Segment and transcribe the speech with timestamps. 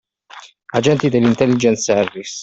[0.77, 2.39] Agenti dell’Intelligence Service